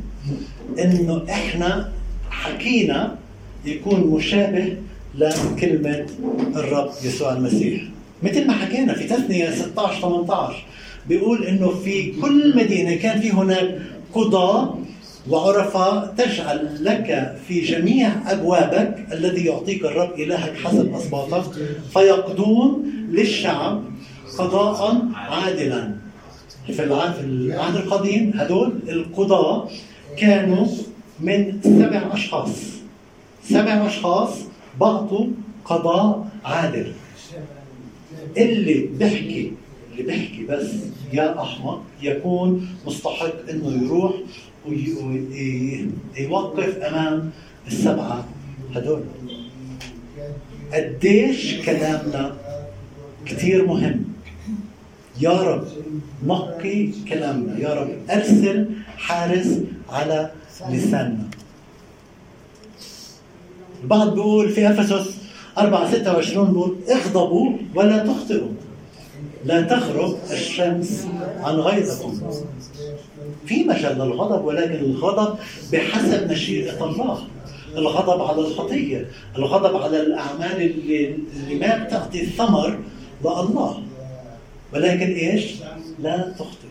إنه 0.79 1.23
إحنا 1.31 1.93
حكينا 2.31 3.17
يكون 3.65 4.01
مشابه 4.01 4.77
لكلمة 5.15 6.07
الرب 6.57 6.91
يسوع 7.05 7.33
المسيح. 7.33 7.83
مثل 8.23 8.47
ما 8.47 8.53
حكينا 8.53 8.95
في 8.95 9.05
تثنية 9.05 9.51
16 9.51 10.01
18 10.01 10.65
بيقول 11.09 11.45
إنه 11.45 11.69
في 11.71 12.13
كل 12.21 12.57
مدينة 12.57 12.95
كان 12.95 13.21
في 13.21 13.31
هناك 13.31 13.79
قضاة 14.15 14.79
وعرفاء 15.31 16.15
تجعل 16.19 16.85
لك 16.85 17.37
في 17.49 17.61
جميع 17.61 18.11
أبوابك 18.33 19.07
الذي 19.13 19.45
يعطيك 19.45 19.85
الرب 19.85 20.13
إلهك 20.21 20.57
حسب 20.57 20.95
اسباطك 20.95 21.53
فيقضون 21.93 22.93
للشعب 23.11 23.83
قضاء 24.39 25.03
عادلا. 25.15 25.95
في 26.67 26.85
الع- 26.85 27.13
في 27.13 27.21
العهد 27.21 27.77
القديم 27.77 28.33
هدول 28.35 28.73
القضاة 28.89 29.69
كانوا 30.19 30.67
من 31.21 31.61
سبع 31.65 32.03
أشخاص. 32.13 32.51
سبع 33.49 33.87
أشخاص 33.87 34.31
بعطوا 34.81 35.27
قضاء 35.65 36.27
عادل. 36.45 36.93
اللي 38.37 38.75
بيحكي 38.99 39.53
اللي 39.93 40.03
بيحكي 40.03 40.47
بس 40.49 40.67
يا 41.13 41.43
أحمق 41.43 41.83
يكون 42.03 42.69
مستحق 42.87 43.33
إنه 43.51 43.85
يروح 43.87 44.13
ويوقف 44.69 46.77
أمام 46.79 47.31
السبعة 47.67 48.25
هدول. 48.75 49.01
قديش 50.73 51.55
كلامنا 51.67 52.37
كثير 53.27 53.67
مهم. 53.67 54.05
يا 55.21 55.43
رب 55.43 55.65
نقي 56.27 56.89
كلامنا. 57.09 57.59
يا 57.59 57.75
رب 57.75 57.89
أرسل 58.11 58.69
حارس 58.97 59.59
على 59.91 60.31
لساننا. 60.71 61.25
البعض 63.83 64.15
بيقول 64.15 64.49
في 64.49 64.71
أفسس 64.71 65.17
4 65.59 65.91
26 65.95 66.47
بيقول 66.53 66.77
اغضبوا 66.91 67.53
ولا 67.75 67.99
تخطئوا. 68.07 68.49
لا 69.47 69.61
تغرب 69.63 70.19
الشمس 70.31 71.07
عن 71.41 71.55
غيظكم. 71.55 72.21
في 73.47 73.65
مجال 73.65 73.99
للغضب 73.99 74.45
ولكن 74.45 74.75
الغضب 74.75 75.39
بحسب 75.73 76.31
مشيئة 76.31 76.85
الله. 76.85 77.19
الغضب 77.77 78.23
على 78.23 78.41
الخطية 78.41 79.11
الغضب 79.39 79.77
على 79.77 80.01
الأعمال 80.03 80.63
اللي, 80.63 81.15
اللي 81.37 81.55
ما 81.55 81.85
بتعطي 81.85 82.23
الثمر 82.23 82.79
لله. 83.25 83.83
ولكن 84.75 85.13
إيش؟ 85.13 85.45
لا 85.99 86.33
تخطئوا 86.39 86.67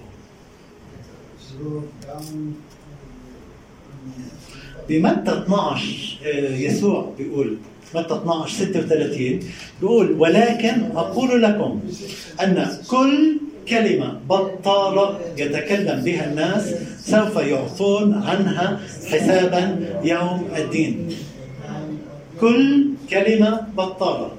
بمتى 4.89 5.31
12 5.31 6.19
آه، 6.25 6.55
يسوع 6.55 7.13
بيقول 7.17 7.57
متى 7.95 8.13
12 8.13 8.65
36 8.65 9.39
بيقول 9.81 10.11
ولكن 10.11 10.91
أقول 10.95 11.41
لكم 11.43 11.79
أن 12.43 12.67
كل 12.89 13.37
كلمة 13.69 14.19
بطالة 14.29 15.19
يتكلم 15.37 16.01
بها 16.03 16.29
الناس 16.29 16.75
سوف 17.05 17.35
يعطون 17.35 18.13
عنها 18.13 18.79
حسابا 19.11 19.79
يوم 20.03 20.47
الدين. 20.57 21.09
كل 22.41 22.85
كلمة 23.09 23.61
بطالة 23.77 24.31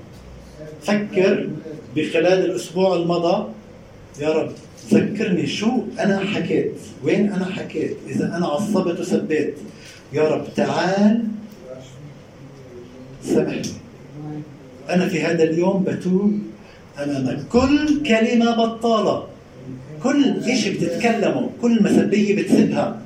فكر 0.83 1.49
بخلال 1.97 2.45
الأسبوع 2.51 2.97
المضى. 2.97 3.47
يا 4.21 4.29
رب 4.29 4.51
ذكرني 4.93 5.47
شو 5.47 5.71
أنا 6.01 6.21
حكيت 6.21 6.73
وين 7.05 7.33
أنا 7.33 7.45
حكيت 7.45 7.97
إذا 8.09 8.37
أنا 8.37 8.47
عصبت 8.47 9.01
وسبيت. 9.01 9.55
يا 10.13 10.23
رب 10.23 10.45
تعال 10.57 11.25
سامحني 13.35 13.73
أنا 14.91 15.09
في 15.09 15.23
هذا 15.23 15.43
اليوم 15.43 15.85
بتوب 15.85 16.39
أمامك. 17.03 17.39
كل 17.53 18.03
كلمة 18.03 18.57
بطالة. 18.57 19.27
كل 20.03 20.45
شيء 20.57 20.75
بتتكلمه 20.77 21.51
كل 21.63 21.83
مسبية 21.83 22.43
بتسبها 22.43 23.01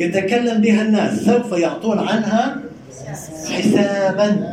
يتكلم 0.00 0.60
بها 0.60 0.82
الناس. 0.82 1.24
سوف 1.24 1.52
يعطون 1.52 1.98
عنها 1.98 2.62
حسابا. 3.50 4.52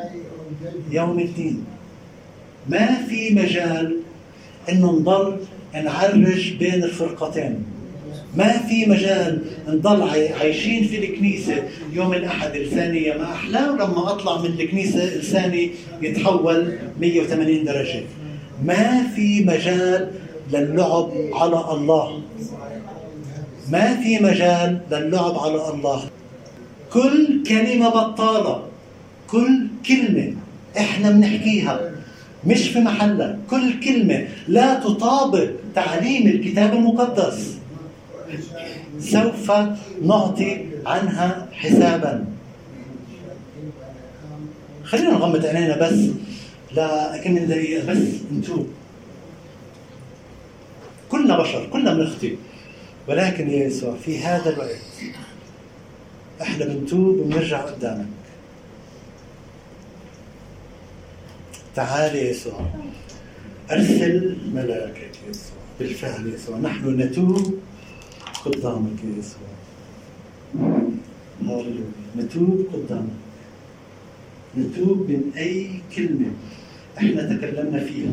يوم 0.92 1.20
الدين. 1.20 1.66
ما 2.70 2.88
في 3.10 3.36
مجال 3.36 3.98
إنه 4.70 4.92
نضل 4.92 5.38
نعرج 5.74 6.54
بين 6.60 6.84
الفرقتين. 6.84 7.64
ما 8.38 8.52
في 8.58 8.86
مجال 8.86 9.42
نضل 9.68 10.02
عاي- 10.10 10.34
عايشين 10.34 10.88
في 10.88 10.98
الكنيسة 11.06 11.64
يوم 11.94 12.14
الأحد 12.14 12.58
لساني 12.58 13.04
يا 13.04 13.18
ما 13.18 13.32
أحلى 13.32 13.60
ولما 13.70 14.10
أطلع 14.12 14.38
من 14.42 14.46
الكنيسة 14.46 15.16
لساني 15.18 15.72
يتحول 16.02 16.78
180 17.00 17.64
درجة. 17.66 18.04
ما 18.66 19.04
في 19.16 19.44
مجال 19.46 20.12
للعب 20.54 21.12
على 21.34 21.72
الله. 21.72 22.22
ما 23.72 23.96
في 24.04 24.20
مجال 24.20 24.80
للعب 24.92 25.40
على 25.40 25.70
الله. 25.74 26.04
كل 26.94 27.44
كلمة 27.48 27.90
بطالة 27.90 28.64
كل 29.28 29.68
كلمة 29.88 30.34
إحنا 30.78 31.12
بنحكيها 31.12 31.80
مش 32.48 32.70
في 32.70 32.80
محلها. 32.80 33.38
كل 33.50 33.80
كلمة 33.80 34.28
لا 34.48 34.74
تطابق 34.80 35.48
تعليم 35.76 36.28
الكتاب 36.28 36.74
المقدس. 36.74 37.61
سوف 39.00 39.52
نعطي 40.02 40.66
عنها 40.86 41.48
حسابا. 41.52 42.26
خلينا 44.84 45.10
نغمض 45.10 45.46
عينينا 45.46 45.78
بس. 45.78 46.00
لكم 46.72 47.32
من 47.32 47.48
دقيقة 47.48 47.92
بس 47.92 47.98
نتوب 48.34 48.68
كلنا 51.10 51.40
بشر 51.40 51.68
كلنا 51.74 51.94
بنخطئ 51.94 52.36
ولكن 53.08 53.50
يا 53.50 53.66
يسوع 53.66 53.96
في 54.06 54.20
هذا 54.20 54.50
الوقت 54.50 54.78
إحنا 56.42 56.66
بنتوب 56.66 57.18
وبنرجع 57.20 57.62
قدامك. 57.62 58.06
تعال 61.76 62.16
يا 62.16 62.30
يسوع. 62.30 62.70
أرسل 63.72 64.38
ملاكك 64.54 64.98
يا 64.98 65.30
يسوع. 65.30 65.58
بالفعل 65.80 66.34
يسوع. 66.34 66.58
نحن 66.58 67.02
نتوب. 67.02 67.60
قدامك 68.46 69.04
يا 69.04 69.20
يسوع 69.20 69.48
هاللويا 71.42 71.86
نتوب 72.18 72.66
قدامك 72.74 73.22
نتوب 74.58 74.98
من 75.10 75.32
اي 75.38 75.70
كلمه 75.96 76.32
إحنا 76.98 77.38
تكلمنا 77.38 77.80
فيها 77.80 78.12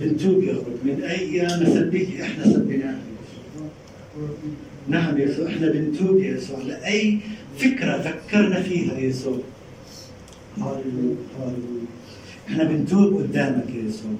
بنتوب 0.00 0.42
يا 0.42 0.52
رب 0.52 0.78
من 0.84 1.02
اي 1.02 1.42
مسبيه 1.46 2.22
إحنا 2.22 2.44
سبيناها 2.44 2.98
نعم 4.88 5.18
يا 5.18 5.24
يسوع 5.24 5.46
إحنا 5.46 5.70
بنتوب 5.70 6.18
يا 6.18 6.36
يسوع 6.36 6.58
لاي 6.58 7.18
فكره 7.58 8.02
فكرنا 8.02 8.62
فيها 8.62 8.94
يا 8.94 9.00
يسوع 9.08 9.38
هاللويا 10.58 11.16
إحنا 12.48 12.64
بنتوب 12.64 13.16
قدامك 13.16 13.64
يا 13.74 13.88
يسوع 13.88 14.10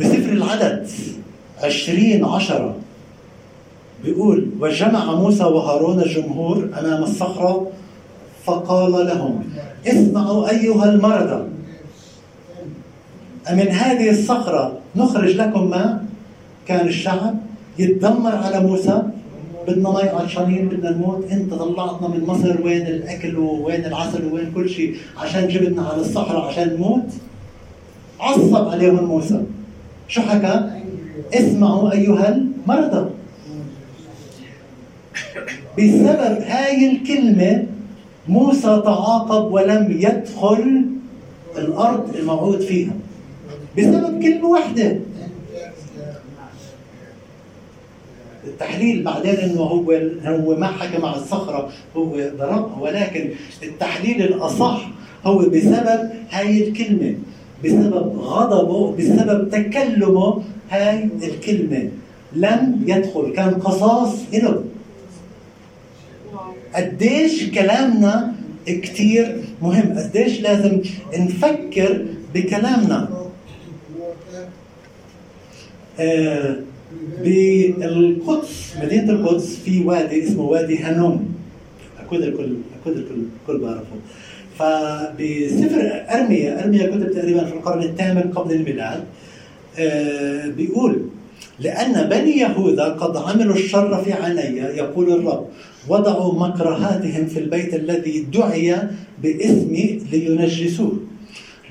بسفر 0.00 0.32
العدد. 0.32 0.88
عشرين 1.62 2.24
عشرة. 2.24 2.80
بيقول 4.04 4.48
وجمع 4.60 5.14
موسى 5.14 5.44
وهارون 5.44 6.00
الجمهور 6.00 6.68
أمام 6.80 7.02
الصخرة 7.02 7.66
فقال 8.44 8.92
لهم 8.92 9.44
اسمعوا 9.86 10.50
أيها 10.50 10.84
المرضى 10.84 11.44
أمن 13.50 13.68
هذه 13.68 14.10
الصخرة 14.10 14.78
نخرج 14.96 15.36
لكم 15.36 15.70
ماء 15.70 16.04
كان 16.68 16.88
الشعب 16.88 17.34
يتذمر 17.78 18.34
على 18.36 18.60
موسى 18.60 19.02
بدنا 19.68 19.90
مي 19.90 20.02
عطشانين 20.02 20.68
بدنا 20.68 20.90
نموت 20.90 21.24
انت 21.32 21.54
طلعتنا 21.54 22.08
من 22.08 22.24
مصر 22.26 22.62
وين 22.64 22.86
الأكل 22.86 23.36
ووين 23.38 23.84
العسل 23.84 24.24
وين 24.32 24.52
كل 24.54 24.68
شيء 24.68 24.96
عشان 25.18 25.48
جبتنا 25.48 25.82
على 25.82 26.00
الصحراء 26.00 26.44
عشان 26.44 26.74
نموت؟ 26.74 27.04
عصب 28.20 28.68
عليهم 28.68 29.04
موسى. 29.04 29.42
شو 30.08 30.20
حكى؟ 30.20 30.70
اسمعوا 31.34 31.92
أيها 31.92 32.28
المرضى. 32.28 33.10
بسبب 35.78 36.40
هاي 36.46 36.90
الكلمة 36.92 37.66
موسى 38.28 38.82
تعاقب 38.84 39.52
ولم 39.52 39.96
يدخل 40.00 40.84
الأرض 41.58 42.16
الموعود 42.16 42.60
فيها. 42.60 42.92
بسبب 43.78 44.22
كلمة 44.22 44.48
واحدة. 44.48 44.98
التحليل 48.46 49.02
بعدين 49.02 49.34
إنه 49.34 49.60
هو 49.60 49.92
هو 50.24 50.56
ما 50.56 50.66
حكى 50.66 50.98
مع 50.98 51.16
الصخرة 51.16 51.68
هو 51.96 52.12
ضربها 52.38 52.78
ولكن 52.80 53.30
التحليل 53.62 54.22
الأصح 54.22 54.88
هو 55.24 55.38
بسبب 55.38 56.10
هاي 56.30 56.68
الكلمة 56.68 57.14
بسبب 57.64 58.18
غضبه 58.18 58.96
بسبب 58.96 59.50
تكلمه 59.50 60.42
هاي 60.70 61.08
الكلمة. 61.22 61.90
لم 62.32 62.84
يدخل 62.86 63.32
كان 63.36 63.50
قصاص 63.54 64.14
له 64.32 64.64
قديش 66.76 67.50
كلامنا 67.50 68.32
كتير 68.66 69.40
مهم 69.62 69.98
قديش 69.98 70.40
لازم 70.40 70.80
نفكر 71.18 72.06
بكلامنا. 72.34 73.08
آه 76.00 76.56
بالقدس 77.24 78.74
مدينة 78.82 79.12
القدس 79.12 79.58
في 79.64 79.84
وادي 79.84 80.24
اسمه 80.24 80.42
وادي 80.42 80.78
هنوم 80.78 81.34
أكيد 82.06 82.22
الكل 82.22 82.56
أكيد 82.82 82.96
الكل 82.96 83.22
الكل 83.42 83.58
بعرفه. 83.58 83.96
فبسفر 84.58 86.04
أرميا 86.10 86.64
أرميا 86.64 86.86
كتب 86.86 87.12
تقريبا 87.12 87.44
في 87.44 87.52
القرن 87.52 87.82
الثامن 87.82 88.22
قبل 88.22 88.54
الميلاد. 88.54 89.04
آه 89.78 90.46
بيقول 90.48 91.02
لأن 91.60 92.08
بني 92.08 92.38
يهوذا 92.38 92.84
قد 92.84 93.16
عملوا 93.16 93.54
الشر 93.54 94.04
في 94.04 94.12
عيني 94.12 94.58
يقول 94.58 95.12
الرب. 95.12 95.46
وضعوا 95.88 96.48
مكرهاتهم 96.48 97.26
في 97.26 97.38
البيت 97.38 97.74
الذي 97.74 98.20
دعي 98.20 98.76
باسمي 99.22 100.00
لينجسوه. 100.12 100.98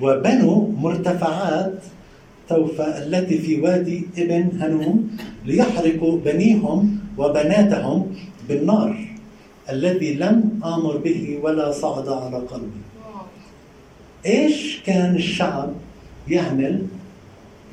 وبنوا 0.02 0.68
مرتفعات 0.78 1.74
توفى 2.50 2.88
التي 3.08 3.38
في 3.38 3.62
وادي 3.62 4.08
ابن 4.18 4.50
هنوم 4.62 5.18
ليحرقوا 5.46 6.20
بنيهم 6.26 7.00
وبناتهم 7.18 8.08
بالنار 8.50 9.08
الذي 9.70 10.14
لم 10.14 10.60
آمر 10.64 10.98
به 10.98 11.40
ولا 11.44 11.72
صعد 11.72 12.10
على 12.10 12.38
قلبي 12.38 12.82
إيش 14.26 14.80
كان 14.86 15.16
الشعب 15.16 15.74
يعمل 16.30 16.82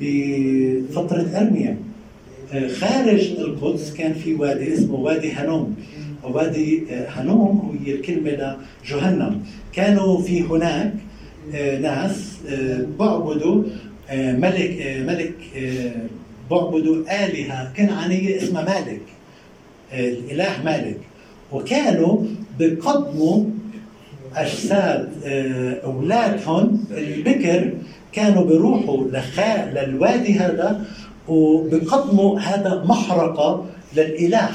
بفترة 0.01 1.27
أرميا؟ 1.35 1.77
خارج 2.53 3.31
القدس 3.31 3.93
كان 3.93 4.13
في 4.13 4.33
وادي 4.33 4.73
اسمه 4.73 4.95
وادي 4.95 5.31
هنوم 5.31 5.75
وادي 6.23 6.83
آه، 6.91 7.09
هنوم 7.09 7.79
هي 7.85 7.93
الكلمة 7.93 8.57
لجهنم. 8.85 9.41
كانوا 9.73 10.21
في 10.21 10.43
هناك 10.43 10.93
آه، 11.55 11.79
ناس 11.79 12.37
بعبدوا 12.99 13.63
ملك 14.13 15.03
ملك 15.07 15.33
بعبدوا 16.51 17.25
آلهة 17.25 17.73
كنعانية 17.77 18.37
اسمها 18.37 18.63
مالك 18.63 19.01
الإله 19.93 20.63
مالك. 20.65 20.97
وكانوا 21.51 22.17
بقدموا 22.59 23.43
أجساد 24.35 25.09
أولادهم. 25.83 26.85
البكر 26.91 27.73
كانوا 28.11 28.43
بيروحوا 28.45 29.07
لخاء 29.07 29.69
للوادي 29.73 30.33
هذا 30.33 30.85
وبقدموا 31.27 32.39
هذا 32.39 32.83
محرقة 32.87 33.65
للإله. 33.97 34.49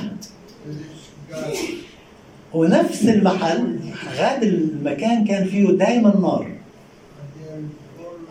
ونفس 2.55 3.05
المحل 3.05 3.79
هذا 4.19 4.43
المكان 4.43 5.25
كان 5.25 5.45
فيه 5.45 5.71
دائما 5.71 6.17
نار. 6.21 6.47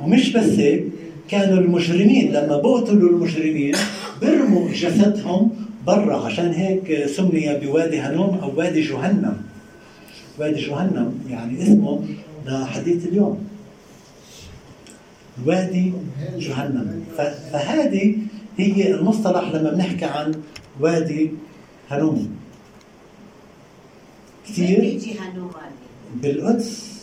ومش 0.01 0.33
بس 0.33 0.49
هيك 0.49 0.83
كانوا 1.29 1.57
المجرمين 1.57 2.31
لما 2.31 2.57
بقتلوا 2.57 3.09
المجرمين 3.09 3.75
برموا 4.21 4.71
جسدهم 4.71 5.49
برا. 5.87 6.25
عشان 6.25 6.51
هيك 6.51 7.05
سمي 7.05 7.59
بوادي 7.63 7.99
هنوم 7.99 8.39
أو 8.43 8.57
وادي 8.57 8.81
جهنم. 8.81 9.37
وادي 10.39 10.61
جهنم 10.61 11.19
يعني 11.29 11.63
اسمه 11.63 12.05
لحديث 12.45 13.07
اليوم. 13.07 13.47
وادي 15.45 15.93
جهنم. 16.37 17.03
فهذه 17.51 18.15
هي 18.57 18.93
المصطلح 18.93 19.51
لما 19.53 19.71
بنحكي 19.71 20.05
عن 20.05 20.31
وادي 20.79 21.31
هنوم 21.91 22.37
كثير 24.49 24.99
بالقدس 26.23 26.97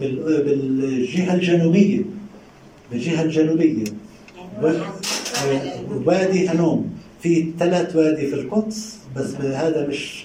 بالجهة 0.00 1.34
الجنوبية 1.34 2.02
بالجهة 2.92 3.22
الجنوبية. 3.22 3.84
وادي 6.06 6.48
هنوم. 6.48 6.94
في 7.22 7.52
ثلاث 7.58 7.96
وادي 7.96 8.26
في 8.26 8.34
القدس 8.34 8.98
بس 9.16 9.34
هذا 9.34 9.86
مش 9.86 10.24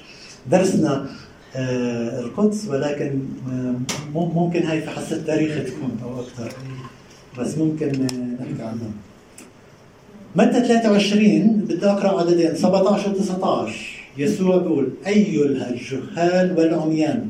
درسنا 0.52 1.10
آه، 1.56 2.20
القدس 2.20 2.68
ولكن 2.68 3.20
آه، 3.52 3.76
ممكن 4.14 4.64
هاي 4.64 4.82
في 4.82 4.90
حس 4.90 5.14
التاريخ 5.14 5.66
تكون 5.66 6.00
أو 6.04 6.20
أكثر. 6.22 6.52
بس 7.40 7.58
ممكن 7.58 7.88
نحكي 8.40 8.64
عنها. 8.64 8.92
متى 10.36 10.68
23 10.68 11.48
بدي 11.48 11.86
أقرأ 11.86 12.20
عددين. 12.20 12.56
17 12.56 13.10
و 13.10 13.14
19 13.14 13.99
يسوع 14.20 14.58
بيقول 14.58 14.90
أيها 15.08 15.70
الجهال 15.70 16.58
والعميان 16.58 17.28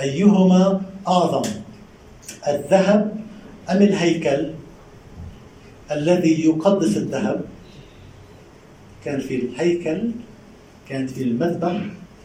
أيهما 0.00 0.80
أعظم؟ 1.08 1.50
الذهب 2.48 3.16
أم 3.70 3.76
الهيكل 3.82 4.50
الذي 5.90 6.44
يقدس 6.46 6.96
الذهب؟ 6.96 7.40
كان 9.04 9.20
في 9.20 9.34
الهيكل 9.36 10.10
كانت 10.88 11.10
في 11.10 11.22
المذبح 11.22 11.80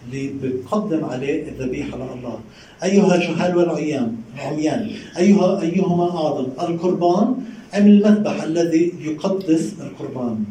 اللي 0.05 0.33
بقدم 0.41 1.05
عليه 1.05 1.49
الذبيحة 1.49 1.97
لله 1.97 2.39
أيها 2.83 3.15
الجهال 3.15 3.57
والعيان 3.57 4.15
عميان 4.37 4.91
أيها 5.17 5.61
أيهما 5.61 6.17
أعظم؟ 6.17 6.47
القربان 6.61 7.35
أم 7.77 7.87
المذبح 7.87 8.43
الذي 8.43 8.93
يقدس 9.01 9.73
القربان؟ 9.81 10.43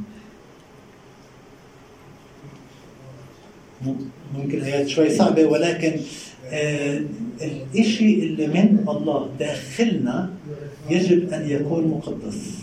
ممكن 4.35 4.63
آيات 4.63 4.89
شوي 4.89 5.11
صعبة 5.11 5.45
ولكن 5.45 5.93
آه 6.47 7.01
الإشي 7.43 8.15
اللي 8.23 8.47
من 8.47 8.85
الله 8.89 9.29
داخلنا 9.39 10.31
يجب 10.91 11.33
أن 11.33 11.51
يكون 11.51 11.87
مقدس. 11.89 12.59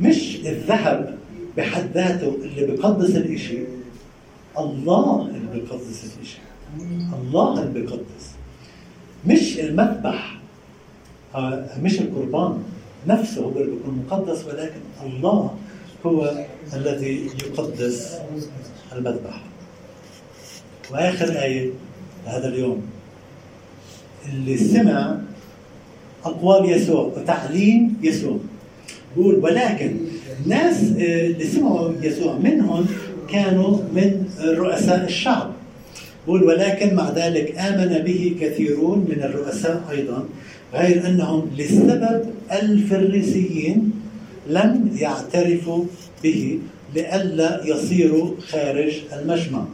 مش 0.00 0.36
الذهب 0.36 1.18
بحد 1.56 1.86
ذاته 1.94 2.36
اللي 2.42 2.66
بقدس 2.66 3.16
الإشي 3.16 3.58
الله 4.58 5.26
اللي 5.28 5.48
بيقدس 5.60 6.04
الشيء 6.22 6.40
الله 7.22 7.62
اللي 7.62 7.80
بيقدس 7.80 8.30
مش 9.26 9.58
المذبح 9.60 10.38
آه، 11.34 11.66
مش 11.82 12.00
القربان 12.00 12.62
نفسه 13.06 13.42
هو 13.44 13.48
اللي 13.50 13.70
بيكون 13.72 14.04
مقدس 14.06 14.44
ولكن 14.44 14.80
الله 15.06 15.54
هو 16.06 16.44
الذي 16.74 17.26
يقدس 17.44 18.18
المذبح. 18.92 19.42
وآخر 20.90 21.42
آية 21.42 21.70
هذا 22.26 22.48
اليوم. 22.48 22.82
اللي 24.32 24.56
سمع 24.56 25.16
أقوال 26.24 26.70
يسوع 26.72 27.00
وتعليم 27.00 27.96
يسوع. 28.02 28.38
بقول 29.16 29.34
ولكن 29.34 29.96
ناس 30.46 30.82
آه، 30.82 31.26
اللي 31.26 31.44
سمعوا 31.44 31.92
يسوع 32.02 32.38
منهم 32.38 32.86
كانوا 33.28 33.78
من 33.94 34.28
رؤساء 34.44 35.04
الشعب. 35.04 35.52
بقول 36.26 36.42
ولكن 36.42 36.94
مع 36.94 37.10
ذلك 37.10 37.58
آمن 37.58 37.98
به 38.04 38.36
كثيرون 38.40 38.98
من 38.98 39.22
الرؤساء 39.22 39.84
أيضا 39.90 40.24
غير 40.74 41.06
أنهم 41.06 41.50
لسبب 41.58 42.24
الفريسيين 42.52 44.01
لم 44.46 44.96
يعترفوا 45.00 45.84
به 46.22 46.58
لئلا 46.94 47.66
يصيروا 47.66 48.30
خارج 48.48 48.92
المجمع 49.12 49.64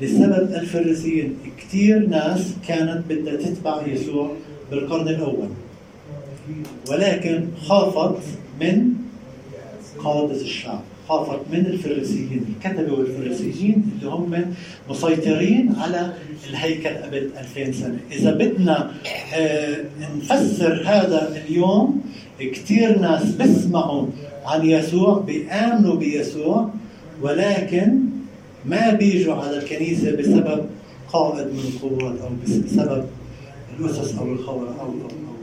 لسبب 0.00 0.54
الفريسيين 0.54 1.36
كثير 1.58 2.06
ناس 2.06 2.54
كانت 2.68 3.02
بدها 3.08 3.36
تتبع 3.36 3.86
يسوع 3.86 4.30
بالقرن 4.70 5.08
الأول. 5.08 5.48
ولكن 6.90 7.46
خافت 7.66 8.16
من 8.60 8.92
قادة 9.98 10.40
الشعب. 10.40 10.80
خافت 11.10 11.40
من 11.52 11.66
الفريسيين 11.66 12.54
الكتبة 12.56 12.92
والفريسيين 12.92 13.90
اللي 13.98 14.10
هم 14.10 14.54
مسيطرين 14.90 15.74
على 15.78 16.12
الهيكل 16.50 16.88
قبل 16.88 17.30
2000 17.56 17.72
سنة. 17.72 17.98
إذا 18.12 18.34
بدنا 18.34 18.92
آه، 19.34 19.84
نفسر 20.16 20.82
هذا 20.86 21.36
اليوم 21.36 22.02
كثير 22.40 22.98
ناس 22.98 23.24
بيسمعوا 23.24 24.06
عن 24.44 24.66
يسوع 24.66 25.18
بيآمنوا 25.18 25.96
بيسوع 25.96 26.70
ولكن 27.22 27.98
ما 28.64 28.90
بيجوا 28.90 29.34
على 29.34 29.58
الكنيسة 29.58 30.16
بسبب 30.16 30.66
قائد 31.12 31.46
من 31.46 31.72
القوات 31.74 32.20
أو 32.20 32.28
بسبب 32.44 33.04
الأسس 33.80 34.18
أو 34.18 34.32
الخوارق 34.32 34.80
أو, 34.80 34.86
أو, 34.86 34.90
أو. 34.90 35.36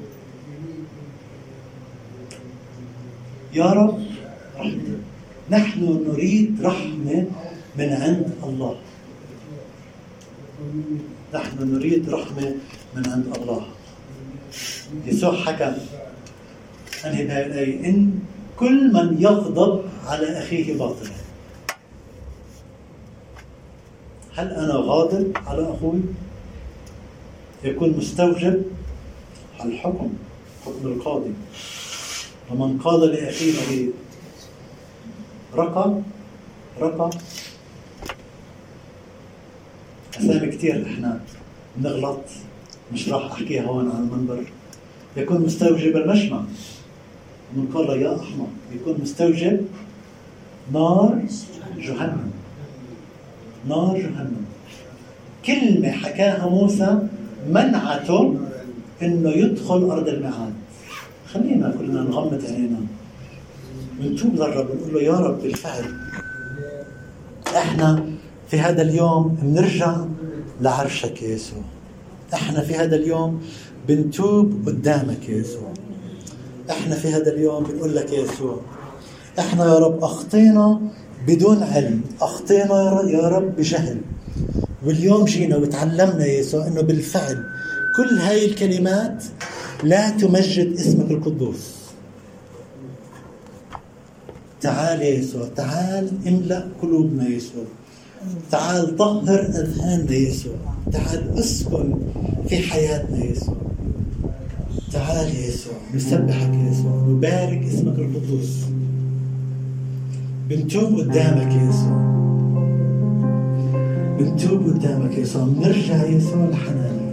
يا 3.53 3.65
رب 3.65 3.99
رحمتك 4.60 4.96
نحن 5.51 6.05
نريد 6.07 6.62
رحمة 6.62 7.25
من 7.77 7.89
عند 7.89 8.31
الله. 8.43 8.75
نحن 11.33 11.73
نريد 11.73 12.10
رحمة 12.10 12.55
من 12.95 13.10
عند 13.10 13.38
الله. 13.38 13.67
يسوع 15.05 15.36
حكى 15.36 15.75
أنهي 17.05 17.25
بهذه 17.25 17.45
الآية 17.45 17.89
إن 17.89 18.19
كل 18.60 18.93
من 18.93 19.21
يغضب 19.21 19.81
على 20.05 20.27
أخيه 20.38 20.77
باطلا. 20.77 21.12
هل 24.36 24.47
أنا 24.47 24.73
غاضب 24.73 25.31
على 25.47 25.73
أخوي؟ 25.73 25.99
يكون 27.63 27.89
مستوجب؟ 27.97 28.63
الحكم 29.65 30.10
حكم 30.65 30.88
القاضي. 30.88 31.33
ومن 32.51 32.77
قال 32.77 33.01
لأخيه 33.10 33.53
رقم 35.55 36.01
رقم. 36.81 37.10
أسامي 40.19 40.47
كثير 40.47 40.86
إحنا 40.86 41.19
بنغلط 41.77 42.19
مش 42.93 43.10
راح 43.10 43.31
أحكيها 43.31 43.63
هون 43.63 43.91
على 43.91 43.99
المنبر. 43.99 44.43
يكون 45.17 45.41
مستوجب 45.41 45.97
المشمع. 45.97 46.41
من 47.55 47.67
قال 47.73 48.01
يا 48.01 48.15
أحمق 48.15 48.49
يكون 48.75 48.97
مستوجب 49.01 49.65
نار 50.73 51.21
جهنم. 51.77 52.31
نار 53.67 53.97
جهنم. 53.97 54.45
كلمة 55.45 55.91
حكاها 55.91 56.49
موسى 56.49 57.07
منعته 57.49 58.39
إنه 59.01 59.29
يدخل 59.29 59.89
أرض 59.91 60.07
الميعاد. 60.07 60.53
خلينا 61.33 61.75
كلنا 61.79 62.01
نغمض 62.01 62.45
عينينا. 62.45 62.79
ونتوب 63.99 64.36
للرب 64.36 64.69
ونقول 64.71 64.93
له 64.93 65.01
يا 65.01 65.13
رب 65.13 65.41
بالفعل. 65.41 65.86
إحنا 67.57 68.05
في 68.47 68.60
هذا 68.60 68.81
اليوم 68.81 69.38
بنرجع 69.41 70.05
لعرشك 70.62 71.21
يا 71.21 71.27
يسوع. 71.27 71.62
إحنا 72.33 72.62
في 72.62 72.75
هذا 72.75 72.95
اليوم 72.95 73.41
بنتوب 73.88 74.63
قدامك 74.65 75.29
يا 75.29 75.38
يسوع. 75.38 75.73
إحنا 76.69 76.95
في 76.95 77.07
هذا 77.07 77.33
اليوم 77.33 77.63
بنقول 77.63 77.95
لك 77.95 78.13
يا 78.13 78.19
يسوع 78.19 78.60
إحنا 79.39 79.65
يا 79.65 79.77
رب 79.79 80.03
أخطينا 80.03 80.81
بدون 81.27 81.63
علم 81.63 82.01
أخطينا 82.21 83.01
يا 83.07 83.27
رب 83.27 83.55
بجهل. 83.55 83.97
واليوم 84.86 85.25
جينا 85.25 85.57
وتعلمنا 85.57 86.25
يا 86.25 86.39
يسوع 86.39 86.67
إنه 86.67 86.81
بالفعل 86.81 87.43
كل 87.95 88.15
هاي 88.15 88.45
الكلمات 88.45 89.23
لا 89.83 90.10
تمجد 90.10 90.73
اسمك 90.73 91.12
القدوس. 91.12 91.87
تعال 94.62 95.02
يا 95.02 95.20
يسوع 95.20 95.48
تعال 95.56 96.10
املأ 96.28 96.63
قلوبنا 96.82 97.30
يا 97.30 97.36
يسوع. 97.36 97.63
تعال 98.52 98.98
طهر 98.98 99.39
أذهاننا 99.39 100.12
يا 100.12 100.30
يسوع. 100.30 100.54
تعال 100.91 101.39
أسكن 101.39 101.93
في 102.48 102.58
حياتنا 102.58 103.17
يا 103.17 103.32
يسوع. 103.32 103.56
تعال 104.93 105.36
يا 105.36 105.48
يسوع 105.48 105.74
نسبحك 105.96 106.54
يا 106.54 106.72
يسوع 106.72 107.06
نبارك 107.08 107.63
اسمك 107.63 108.00
القدوس. 108.00 108.65
بنتوب 110.50 111.00
قدامك 111.00 111.52
يا 111.54 111.70
يسوع. 111.70 111.98
بنتوب 114.20 114.67
قدامك 114.67 115.17
يا 115.17 115.20
يسوع. 115.20 115.43
بنرجع 115.43 116.04
يا 116.04 116.17
يسوع 116.17 116.50
لحنانك. 116.50 117.07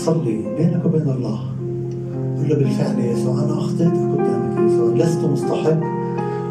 تصلي 0.00 0.42
بينك 0.58 0.84
وبين 0.84 1.08
الله. 1.08 1.40
قل 2.38 2.48
له 2.48 2.56
بالفعل 2.56 2.98
يا 2.98 3.12
يسوع 3.12 3.44
أنا 3.44 3.52
اخطيتك 3.52 3.92
قدامك 3.92 4.58
يا 4.58 4.64
يسوع 4.66 4.94
لست 4.94 5.24
مستحق 5.24 5.82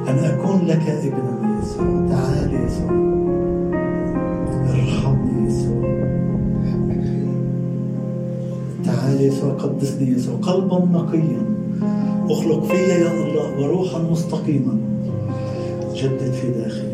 أن 0.09 0.17
أكون 0.23 0.67
لك 0.67 0.81
ابنا 0.89 1.55
يا 1.55 1.61
يسوع. 1.61 1.85
تعال 2.09 2.53
يا 2.53 2.65
يسوع. 2.65 2.91
ارحمني 4.69 5.43
يا 5.43 5.47
يسوع. 5.47 5.81
تعال 8.85 9.21
يا 9.21 9.27
يسوع 9.27 9.53
قدسني 9.53 10.11
يا 10.11 10.15
يسوع. 10.15 10.35
قلبا 10.35 10.85
نقيا. 10.85 11.41
أخلق 12.29 12.63
في 12.63 12.77
يا 12.77 13.11
الله 13.11 13.61
وروحا 13.61 13.99
مستقيما. 14.11 14.77
جدد 15.95 16.31
في 16.31 16.47
داخلي. 16.51 16.88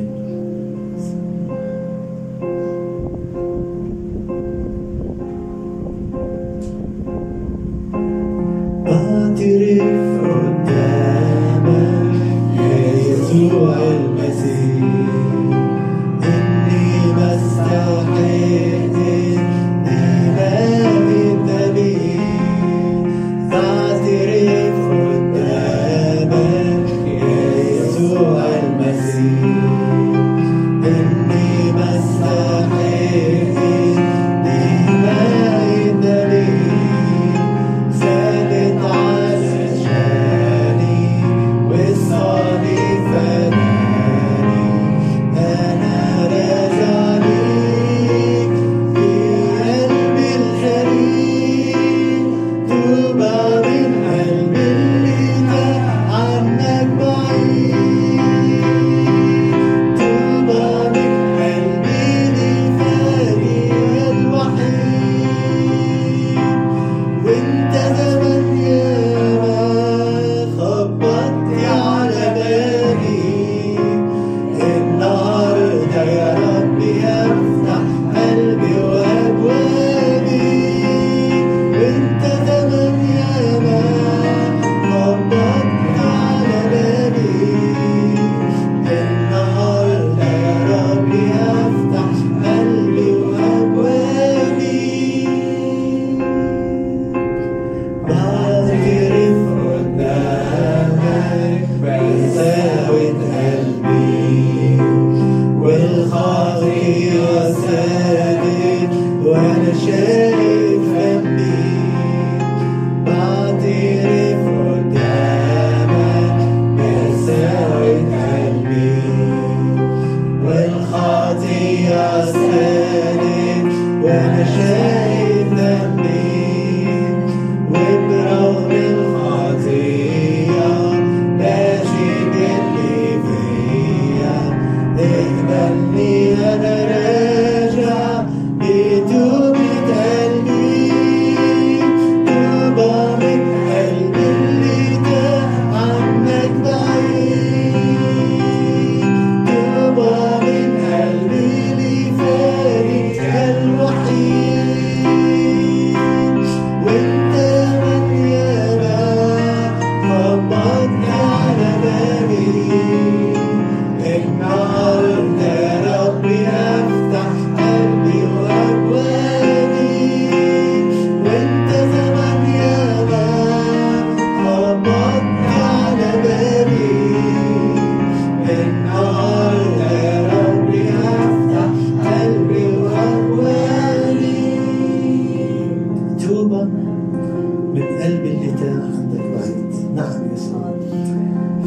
اقبلني 135.15 136.33
أنا 136.53 136.74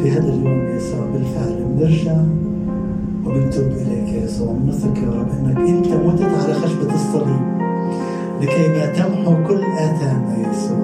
في 0.03 0.11
هذا 0.11 0.27
اليوم 0.33 0.59
يا 0.69 0.75
يسوع 0.75 1.05
بالفعل 1.13 1.63
بنرجع 1.63 2.17
وبنتوب 3.25 3.65
إليك 3.65 4.13
يا 4.13 4.23
يسوع 4.23 4.53
بنثق 4.53 4.97
يا 4.97 5.09
رب 5.19 5.27
إنك 5.39 5.57
أنت 5.69 5.87
متت 5.87 6.43
على 6.43 6.53
خشبة 6.53 6.93
الصليب 6.95 7.41
لكي 8.41 8.67
ما 8.67 8.85
تمحو 8.85 9.47
كل 9.47 9.61
آثامنا 9.63 10.37
يا 10.37 10.51
يسوع. 10.51 10.77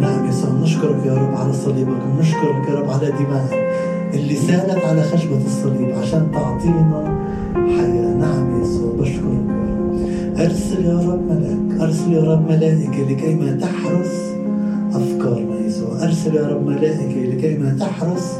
نعم 0.00 0.24
يا 0.24 0.28
يسوع 0.28 0.50
نشكرك 0.50 1.06
يا 1.06 1.14
رب 1.14 1.34
على 1.34 1.52
صليبك 1.52 1.98
ونشكرك 2.16 2.68
يا 2.68 2.74
رب 2.74 2.90
على 2.90 3.10
دماءك 3.10 3.68
اللي 4.14 4.34
سالت 4.34 4.84
على 4.84 5.02
خشبة 5.02 5.44
الصليب 5.46 5.90
عشان 6.02 6.28
تعطينا 6.32 7.18
حياة. 7.54 8.14
نعم 8.14 8.58
يا 8.58 8.64
يسوع 8.64 8.92
بشكرك 9.00 9.22
يا 9.48 9.54
رب. 9.68 10.40
أرسل 10.40 10.84
يا 10.84 10.98
رب 10.98 11.20
ملاك 11.30 11.80
أرسل 11.80 12.12
يا 12.12 12.22
رب 12.32 12.50
ملائكة 12.50 13.02
لكي 13.10 13.34
ما 13.34 13.52
تحرس 13.52 14.27
أرسل 16.28 16.36
يا 16.36 16.48
رب 16.48 16.66
ملائكة 16.66 17.20
لكي 17.20 17.58
ما 17.58 17.76
تحرس 17.80 18.38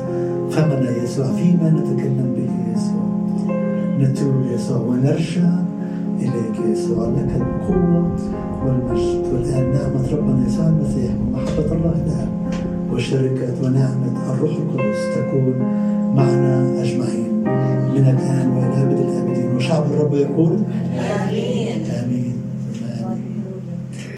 فمنا 0.51 1.03
يسوع 1.03 1.27
فيما 1.27 1.70
نتكلم 1.70 2.35
به 2.37 2.72
يسوع؟ 2.72 3.05
نتوب 4.01 4.35
يسوع 4.55 4.77
ونرجع 4.77 5.48
إليك 6.20 6.72
يسوع. 6.72 7.09
لك 7.09 7.37
القوة 7.37 8.12
والمجد 8.66 9.22
والآن 9.33 9.72
نعمة 9.72 10.12
ربنا 10.12 10.46
يسوع 10.46 10.66
المسيح 10.66 11.11
ومحبة 11.20 11.72
الله 11.72 11.94
الآب 12.07 12.29
وشركة 12.92 13.55
ونعمة 13.64 14.33
الروح 14.33 14.51
القدس 14.51 15.01
تكون 15.16 15.55
معنا 16.16 16.83
أجمعين 16.83 17.33
من 17.94 18.05
الآن 18.16 18.51
وإلى 18.51 18.83
أبد 18.83 18.98
الآبدين. 18.98 19.57
وشعب 19.57 19.85
الرب 19.90 20.14
يقول 20.14 20.57